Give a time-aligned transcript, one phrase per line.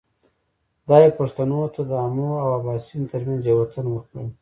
[0.83, 4.25] خدای پښتنو ته د آمو او باسین ترمنځ یو وطن ورکړی.